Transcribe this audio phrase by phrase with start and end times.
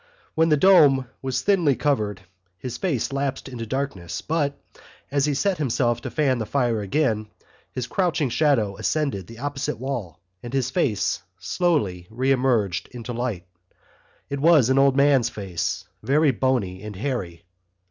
[0.33, 2.21] When the dome was thinly covered
[2.57, 4.59] his face lapsed into darkness but,
[5.11, 7.27] as he set himself to fan the fire again,
[7.71, 13.45] his crouching shadow ascended the opposite wall and his face slowly re emerged into light.
[14.27, 17.43] It was an old man's face, very bony and hairy.